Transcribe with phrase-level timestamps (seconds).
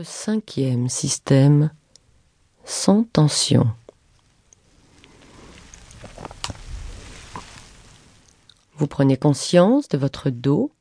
[0.00, 1.70] cinquième système
[2.64, 3.70] sans tension.
[8.74, 10.72] Vous prenez conscience de votre dos.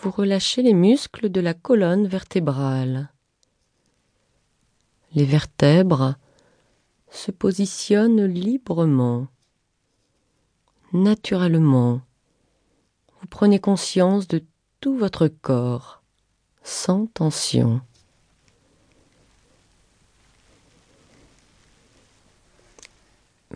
[0.00, 3.10] Vous relâchez les muscles de la colonne vertébrale.
[5.14, 6.14] Les vertèbres
[7.10, 9.26] se positionnent librement,
[10.92, 12.00] naturellement.
[13.20, 14.44] Vous prenez conscience de
[14.80, 15.97] tout votre corps
[16.68, 17.80] sans tension.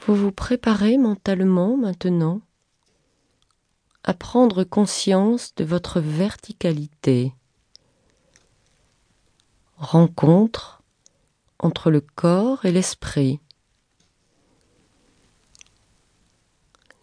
[0.00, 2.40] Vous vous préparez mentalement maintenant
[4.02, 7.32] à prendre conscience de votre verticalité.
[9.76, 10.82] Rencontre
[11.60, 13.40] entre le corps et l'esprit.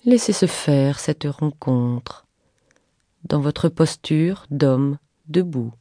[0.04, 2.26] Laissez se faire cette rencontre
[3.24, 4.98] dans votre posture d'homme
[5.28, 5.74] debout,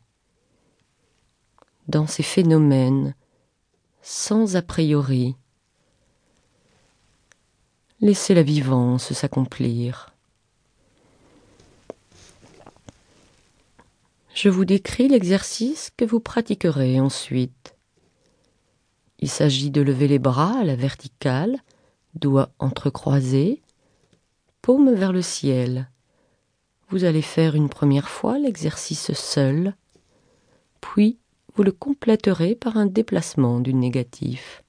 [1.88, 3.14] dans ces phénomènes
[4.02, 5.36] sans a priori.
[8.00, 10.12] Laissez la vivance s'accomplir.
[14.34, 17.76] Je vous décris l'exercice que vous pratiquerez ensuite.
[19.20, 21.60] Il s'agit de lever les bras à la verticale,
[22.14, 23.62] doigts entrecroisés,
[24.62, 25.88] paume vers le ciel.
[26.88, 29.76] Vous allez faire une première fois l'exercice seul,
[30.80, 31.18] puis
[31.54, 34.62] vous le compléterez par un déplacement du négatif.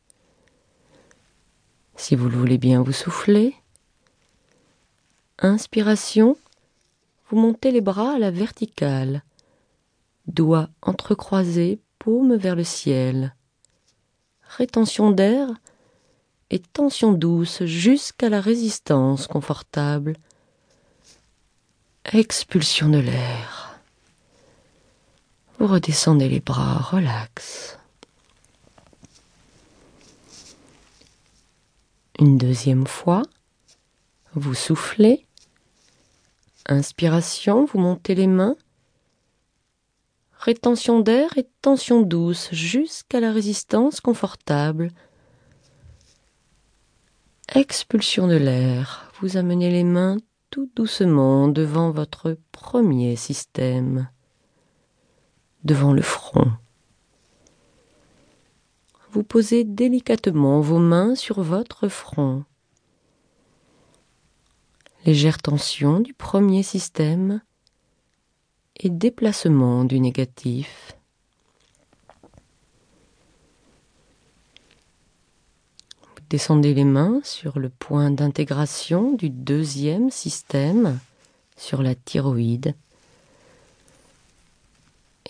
[1.95, 3.56] Si vous le voulez bien, vous soufflez.
[5.40, 6.38] Inspiration,
[7.30, 9.23] vous montez les bras à la verticale,
[10.28, 13.36] doigts entrecroisés, paume vers le ciel.
[14.58, 15.50] Rétention d'air
[16.50, 20.16] et tension douce jusqu'à la résistance confortable
[22.12, 23.72] expulsion de l'air.
[25.64, 27.80] Vous redescendez les bras, relax.
[32.19, 33.22] Une deuxième fois,
[34.34, 35.25] vous soufflez.
[36.68, 38.57] Inspiration, vous montez les mains.
[40.38, 44.91] Rétention d'air et tension douce jusqu'à la résistance confortable.
[47.56, 50.18] Expulsion de l'air, vous amenez les mains
[50.50, 54.09] tout doucement devant votre premier système,
[55.63, 56.51] devant le front.
[59.12, 62.44] Vous posez délicatement vos mains sur votre front.
[65.06, 67.41] Légère tension du premier système
[68.78, 70.96] et déplacement du négatif.
[76.30, 81.00] Descendez les mains sur le point d'intégration du deuxième système,
[81.57, 82.74] sur la thyroïde.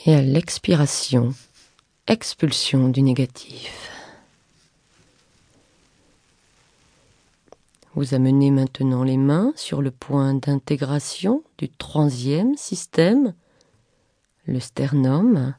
[0.06, 1.34] Et à l'expiration,
[2.08, 3.90] expulsion du négatif.
[7.96, 13.34] Vous amenez maintenant les mains sur le point d'intégration du troisième système,
[14.46, 15.56] le sternum.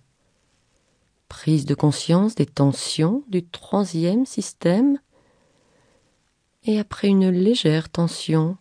[1.28, 4.98] Prise de conscience des tensions du troisième système
[6.64, 8.58] et après une légère tension,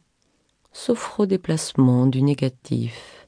[0.72, 3.23] sophro-déplacement du négatif.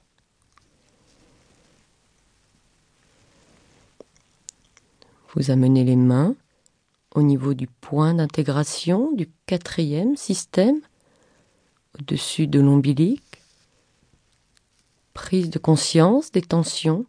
[5.35, 6.34] Vous amenez les mains
[7.13, 10.79] au niveau du point d'intégration du quatrième système,
[12.00, 13.22] au-dessus de l'ombilic.
[15.13, 17.06] Prise de conscience des tensions.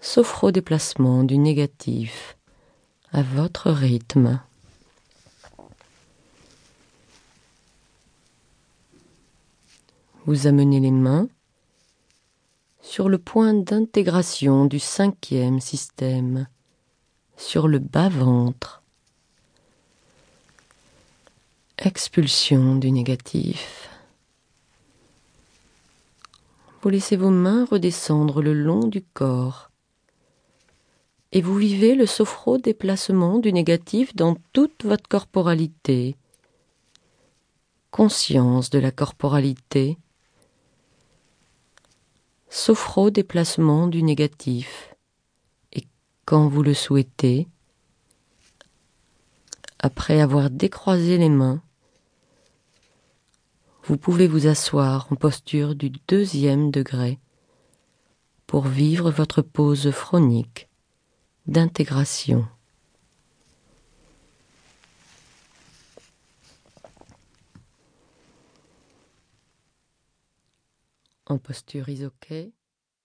[0.00, 2.36] Sophro-déplacement du négatif
[3.12, 4.40] à votre rythme.
[10.24, 11.28] Vous amenez les mains
[12.96, 16.46] sur le point d'intégration du cinquième système,
[17.36, 18.82] sur le bas-ventre.
[21.76, 23.90] Expulsion du négatif.
[26.80, 29.70] Vous laissez vos mains redescendre le long du corps
[31.32, 36.16] et vous vivez le sophro-déplacement du négatif dans toute votre corporalité.
[37.90, 39.98] Conscience de la corporalité
[42.48, 44.94] sophro-déplacement du négatif.
[45.72, 45.86] Et
[46.24, 47.48] quand vous le souhaitez,
[49.78, 51.62] après avoir décroisé les mains,
[53.84, 57.20] vous pouvez vous asseoir en posture du deuxième degré
[58.46, 60.68] pour vivre votre pause phronique
[61.46, 62.46] d'intégration.
[71.26, 72.54] En posture isoquée.